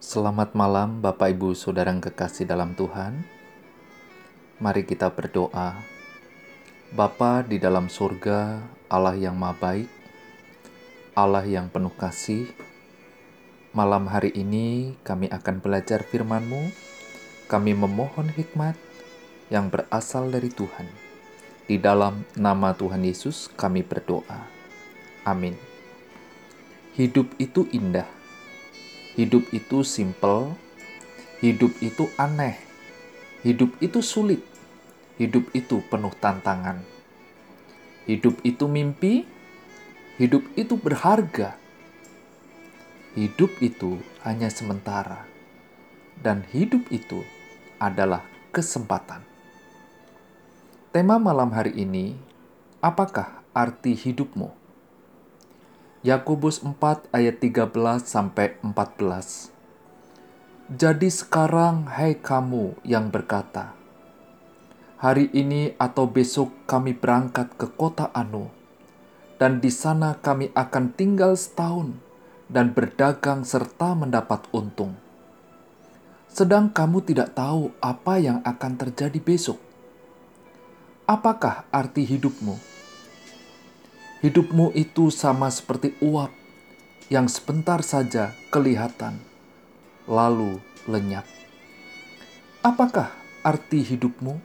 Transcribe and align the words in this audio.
Selamat 0.00 0.56
malam, 0.56 1.04
Bapak, 1.04 1.28
Ibu, 1.36 1.52
saudara 1.52 1.92
yang 1.92 2.00
kekasih 2.00 2.48
dalam 2.48 2.72
Tuhan. 2.72 3.20
Mari 4.56 4.88
kita 4.88 5.12
berdoa. 5.12 5.76
Bapa 6.88 7.44
di 7.44 7.60
dalam 7.60 7.92
surga, 7.92 8.64
Allah 8.88 9.12
yang 9.12 9.36
maha 9.36 9.60
baik, 9.60 9.92
Allah 11.12 11.44
yang 11.44 11.68
penuh 11.68 11.92
kasih. 12.00 12.48
Malam 13.76 14.08
hari 14.08 14.32
ini 14.32 14.96
kami 15.04 15.28
akan 15.28 15.60
belajar 15.60 16.00
firman-Mu. 16.00 16.72
Kami 17.44 17.76
memohon 17.76 18.32
hikmat 18.32 18.80
yang 19.52 19.68
berasal 19.68 20.32
dari 20.32 20.48
Tuhan. 20.48 20.88
Di 21.68 21.76
dalam 21.76 22.24
nama 22.40 22.72
Tuhan 22.72 23.04
Yesus 23.04 23.52
kami 23.52 23.84
berdoa. 23.84 24.48
Amin. 25.28 25.60
Hidup 26.96 27.36
itu 27.36 27.68
indah. 27.68 28.19
Hidup 29.18 29.50
itu 29.50 29.82
simple. 29.82 30.54
Hidup 31.42 31.74
itu 31.82 32.06
aneh. 32.14 32.60
Hidup 33.42 33.74
itu 33.82 33.98
sulit. 34.04 34.44
Hidup 35.18 35.50
itu 35.56 35.82
penuh 35.90 36.14
tantangan. 36.20 36.84
Hidup 38.06 38.38
itu 38.46 38.70
mimpi. 38.70 39.26
Hidup 40.20 40.46
itu 40.54 40.76
berharga. 40.76 41.58
Hidup 43.18 43.50
itu 43.58 43.98
hanya 44.22 44.46
sementara. 44.46 45.26
Dan 46.20 46.46
hidup 46.52 46.86
itu 46.94 47.26
adalah 47.80 48.22
kesempatan. 48.54 49.24
Tema 50.94 51.16
malam 51.16 51.50
hari 51.50 51.74
ini, 51.74 52.14
apakah 52.78 53.42
arti 53.56 53.96
hidupmu? 53.96 54.59
Yakobus 56.00 56.64
4 56.64 57.12
ayat 57.12 57.44
13 57.44 57.76
sampai 58.00 58.56
14. 58.64 59.52
Jadi 60.72 61.12
sekarang 61.12 61.92
hai 61.92 62.16
kamu 62.16 62.80
yang 62.88 63.12
berkata, 63.12 63.76
hari 64.96 65.28
ini 65.36 65.76
atau 65.76 66.08
besok 66.08 66.56
kami 66.64 66.96
berangkat 66.96 67.52
ke 67.52 67.68
kota 67.76 68.08
Anu, 68.16 68.48
dan 69.36 69.60
di 69.60 69.68
sana 69.68 70.16
kami 70.16 70.48
akan 70.56 70.96
tinggal 70.96 71.36
setahun 71.36 71.92
dan 72.48 72.72
berdagang 72.72 73.44
serta 73.44 73.92
mendapat 73.92 74.48
untung. 74.56 74.96
Sedang 76.32 76.72
kamu 76.72 77.04
tidak 77.04 77.36
tahu 77.36 77.76
apa 77.84 78.16
yang 78.16 78.40
akan 78.48 78.72
terjadi 78.80 79.20
besok. 79.20 79.60
Apakah 81.04 81.68
arti 81.68 82.08
hidupmu? 82.08 82.79
Hidupmu 84.20 84.76
itu 84.76 85.08
sama 85.08 85.48
seperti 85.48 85.96
uap 86.04 86.28
yang 87.08 87.24
sebentar 87.24 87.80
saja 87.80 88.36
kelihatan, 88.52 89.16
lalu 90.04 90.60
lenyap. 90.84 91.24
Apakah 92.60 93.16
arti 93.40 93.80
hidupmu? 93.80 94.36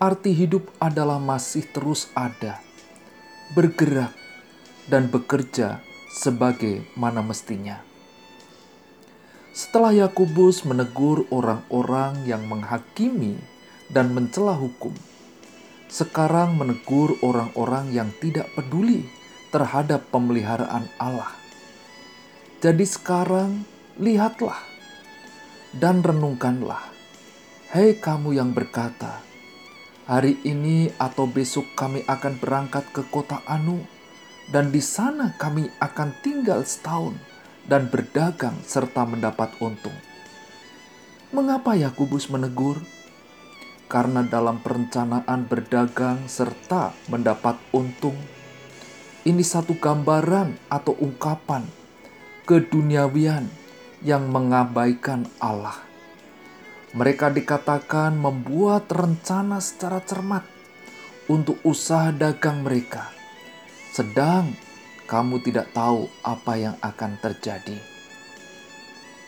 Arti 0.00 0.32
hidup 0.32 0.72
adalah 0.80 1.20
masih 1.20 1.68
terus 1.68 2.08
ada, 2.16 2.64
bergerak, 3.52 4.16
dan 4.88 5.12
bekerja 5.12 5.84
sebagai 6.08 6.88
mana 6.96 7.20
mestinya. 7.20 7.84
Setelah 9.52 10.08
Yakobus 10.08 10.64
menegur 10.64 11.28
orang-orang 11.28 12.24
yang 12.24 12.48
menghakimi 12.48 13.36
dan 13.92 14.16
mencela 14.16 14.56
hukum, 14.56 14.96
sekarang 15.92 16.56
menegur 16.56 17.20
orang-orang 17.20 17.92
yang 17.92 18.08
tidak 18.16 18.48
peduli 18.56 19.04
terhadap 19.52 20.08
pemeliharaan 20.08 20.88
Allah. 20.96 21.36
Jadi 22.64 22.88
sekarang 22.88 23.68
lihatlah 24.00 24.56
dan 25.76 26.00
renungkanlah, 26.00 26.88
hei 27.76 28.00
kamu 28.00 28.40
yang 28.40 28.56
berkata, 28.56 29.20
hari 30.08 30.40
ini 30.48 30.88
atau 30.96 31.28
besok 31.28 31.68
kami 31.76 32.00
akan 32.08 32.40
berangkat 32.40 32.88
ke 32.96 33.04
kota 33.12 33.44
Anu, 33.44 33.84
dan 34.48 34.72
di 34.72 34.80
sana 34.80 35.36
kami 35.36 35.68
akan 35.76 36.16
tinggal 36.24 36.64
setahun 36.64 37.20
dan 37.68 37.92
berdagang 37.92 38.56
serta 38.64 39.04
mendapat 39.04 39.52
untung. 39.60 39.94
Mengapa 41.36 41.76
Yakubus 41.76 42.32
menegur? 42.32 42.80
Karena 43.92 44.24
dalam 44.24 44.56
perencanaan 44.64 45.44
berdagang 45.44 46.24
serta 46.24 46.96
mendapat 47.12 47.60
untung. 47.76 48.16
Ini 49.28 49.44
satu 49.44 49.76
gambaran 49.76 50.72
atau 50.72 50.96
ungkapan 50.96 51.68
keduniawian 52.48 53.52
yang 54.00 54.32
mengabaikan 54.32 55.28
Allah. 55.36 55.76
Mereka 56.96 57.36
dikatakan 57.36 58.16
membuat 58.16 58.88
rencana 58.88 59.60
secara 59.60 60.00
cermat 60.00 60.48
untuk 61.28 61.60
usaha 61.60 62.08
dagang 62.10 62.64
mereka, 62.64 63.12
sedang 63.92 64.56
kamu 65.04 65.44
tidak 65.44 65.68
tahu 65.76 66.08
apa 66.24 66.52
yang 66.56 66.76
akan 66.80 67.20
terjadi. 67.20 67.76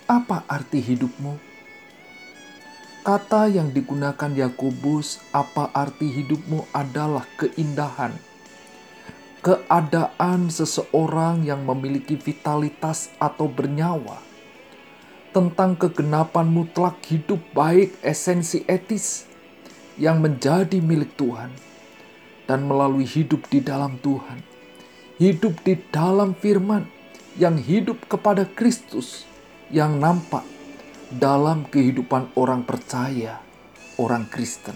Apa 0.08 0.44
arti 0.48 0.80
hidupmu? 0.80 1.53
Kata 3.04 3.52
yang 3.52 3.68
digunakan 3.68 4.32
Yakobus, 4.32 5.20
"Apa 5.28 5.68
arti 5.76 6.08
hidupmu?" 6.08 6.64
adalah 6.72 7.28
keindahan, 7.36 8.16
keadaan 9.44 10.48
seseorang 10.48 11.44
yang 11.44 11.68
memiliki 11.68 12.16
vitalitas 12.16 13.12
atau 13.20 13.44
bernyawa, 13.44 14.24
tentang 15.36 15.76
kegenapan 15.76 16.48
mutlak 16.48 16.96
hidup 17.04 17.44
baik 17.52 17.92
esensi 18.00 18.64
etis 18.64 19.28
yang 20.00 20.24
menjadi 20.24 20.80
milik 20.80 21.12
Tuhan, 21.20 21.52
dan 22.48 22.64
melalui 22.64 23.04
hidup 23.04 23.44
di 23.52 23.60
dalam 23.60 24.00
Tuhan, 24.00 24.40
hidup 25.20 25.60
di 25.60 25.76
dalam 25.92 26.32
Firman 26.32 26.88
yang 27.36 27.60
hidup 27.60 28.00
kepada 28.08 28.48
Kristus 28.48 29.28
yang 29.68 30.00
nampak 30.00 30.54
dalam 31.14 31.66
kehidupan 31.70 32.34
orang 32.34 32.66
percaya, 32.66 33.38
orang 34.00 34.26
Kristen. 34.26 34.74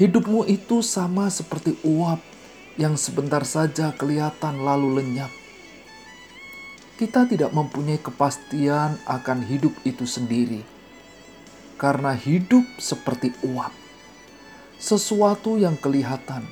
Hidupmu 0.00 0.48
itu 0.48 0.80
sama 0.80 1.28
seperti 1.28 1.76
uap 1.84 2.20
yang 2.80 2.96
sebentar 2.96 3.44
saja 3.44 3.92
kelihatan 3.92 4.64
lalu 4.64 5.04
lenyap. 5.04 5.28
Kita 6.96 7.28
tidak 7.28 7.52
mempunyai 7.52 8.00
kepastian 8.00 8.96
akan 9.08 9.44
hidup 9.44 9.72
itu 9.84 10.04
sendiri, 10.08 10.64
karena 11.76 12.16
hidup 12.16 12.64
seperti 12.80 13.32
uap, 13.44 13.72
sesuatu 14.80 15.56
yang 15.60 15.76
kelihatan 15.76 16.44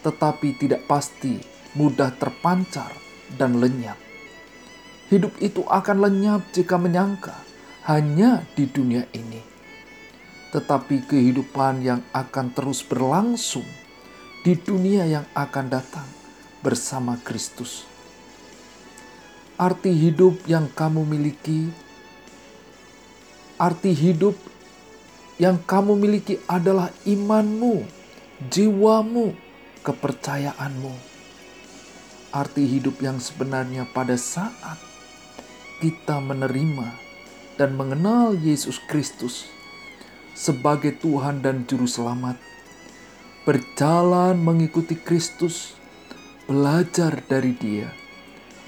tetapi 0.00 0.56
tidak 0.56 0.88
pasti, 0.88 1.36
mudah 1.76 2.12
terpancar 2.16 2.88
dan 3.36 3.60
lenyap. 3.60 3.96
Hidup 5.10 5.34
itu 5.42 5.66
akan 5.66 6.06
lenyap 6.06 6.54
jika 6.54 6.78
menyangka 6.78 7.34
hanya 7.90 8.46
di 8.54 8.70
dunia 8.70 9.10
ini. 9.10 9.42
Tetapi 10.54 11.02
kehidupan 11.10 11.82
yang 11.82 12.06
akan 12.14 12.54
terus 12.54 12.86
berlangsung 12.86 13.66
di 14.46 14.54
dunia 14.54 15.10
yang 15.10 15.26
akan 15.34 15.66
datang 15.66 16.06
bersama 16.62 17.18
Kristus. 17.26 17.90
Arti 19.58 19.90
hidup 19.92 20.46
yang 20.46 20.70
kamu 20.70 21.02
miliki, 21.02 21.74
arti 23.58 23.90
hidup 23.90 24.38
yang 25.42 25.58
kamu 25.58 25.98
miliki 25.98 26.38
adalah 26.46 26.94
imanmu, 27.02 27.82
jiwamu, 28.46 29.34
kepercayaanmu. 29.82 30.94
Arti 32.30 32.62
hidup 32.62 33.02
yang 33.02 33.18
sebenarnya 33.18 33.90
pada 33.90 34.14
saat 34.14 34.78
kita 35.80 36.20
menerima 36.20 36.92
dan 37.56 37.72
mengenal 37.72 38.36
Yesus 38.36 38.76
Kristus 38.84 39.48
sebagai 40.36 40.92
Tuhan 41.00 41.40
dan 41.40 41.64
Juru 41.64 41.88
Selamat, 41.88 42.36
berjalan 43.48 44.36
mengikuti 44.36 44.92
Kristus, 44.92 45.72
belajar 46.44 47.24
dari 47.24 47.56
Dia, 47.56 47.88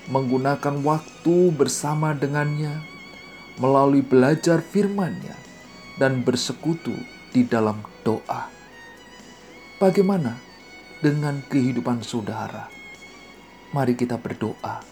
menggunakan 0.09 0.81
waktu 0.81 1.53
bersama 1.53 2.17
dengannya, 2.17 2.81
melalui 3.61 4.00
belajar 4.00 4.64
firman-Nya, 4.64 5.37
dan 6.00 6.25
bersekutu 6.25 6.97
di 7.37 7.44
dalam 7.44 7.85
doa. 8.00 8.49
Bagaimana 9.76 10.41
dengan 11.05 11.44
kehidupan 11.44 12.00
saudara? 12.00 12.73
Mari 13.76 13.97
kita 13.97 14.17
berdoa. 14.17 14.92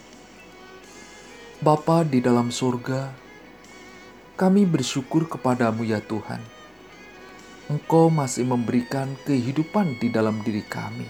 Bapa 1.61 2.09
di 2.09 2.25
dalam 2.25 2.49
surga, 2.49 3.13
kami 4.41 4.65
bersyukur 4.65 5.29
kepadamu 5.29 5.85
ya 5.85 6.01
Tuhan. 6.01 6.41
Engkau 7.69 8.09
masih 8.09 8.49
memberikan 8.49 9.13
kehidupan 9.29 10.01
di 10.01 10.09
dalam 10.09 10.41
diri 10.41 10.65
kami. 10.65 11.05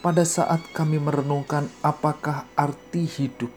Pada 0.00 0.24
saat 0.24 0.64
kami 0.72 0.96
merenungkan 0.96 1.68
apakah 1.84 2.48
arti 2.56 3.04
hidup, 3.04 3.52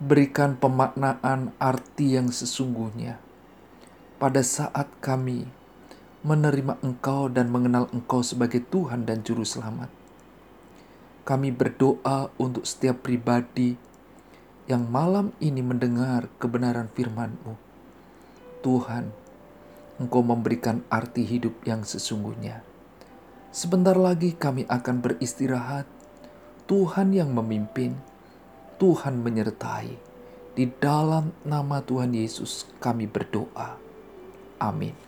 Berikan 0.00 0.56
pemaknaan 0.56 1.52
arti 1.60 2.16
yang 2.16 2.32
sesungguhnya 2.32 3.20
pada 4.16 4.40
saat 4.40 4.88
kami 5.04 5.44
menerima 6.24 6.80
Engkau 6.80 7.28
dan 7.28 7.52
mengenal 7.52 7.92
Engkau 7.92 8.24
sebagai 8.24 8.64
Tuhan 8.72 9.04
dan 9.04 9.20
Juru 9.20 9.44
Selamat. 9.44 9.92
Kami 11.28 11.52
berdoa 11.52 12.32
untuk 12.40 12.64
setiap 12.64 13.04
pribadi 13.04 13.87
yang 14.68 14.84
malam 14.92 15.32
ini 15.40 15.64
mendengar 15.64 16.28
kebenaran 16.36 16.92
firman-Mu. 16.92 17.56
Tuhan, 18.60 19.08
Engkau 19.96 20.20
memberikan 20.20 20.84
arti 20.92 21.24
hidup 21.24 21.64
yang 21.64 21.82
sesungguhnya. 21.82 22.62
Sebentar 23.48 23.96
lagi 23.96 24.36
kami 24.36 24.68
akan 24.68 25.00
beristirahat. 25.00 25.88
Tuhan 26.68 27.16
yang 27.16 27.32
memimpin, 27.32 27.96
Tuhan 28.76 29.24
menyertai. 29.24 29.96
Di 30.52 30.68
dalam 30.76 31.32
nama 31.48 31.80
Tuhan 31.80 32.12
Yesus 32.12 32.68
kami 32.76 33.08
berdoa. 33.08 33.80
Amin. 34.60 35.07